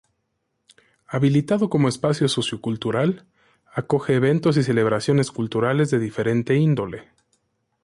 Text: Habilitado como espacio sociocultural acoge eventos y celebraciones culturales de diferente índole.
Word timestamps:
Habilitado 1.05 1.69
como 1.69 1.87
espacio 1.87 2.27
sociocultural 2.27 3.27
acoge 3.71 4.15
eventos 4.15 4.57
y 4.57 4.63
celebraciones 4.63 5.29
culturales 5.29 5.91
de 5.91 5.99
diferente 5.99 6.55
índole. 6.55 7.09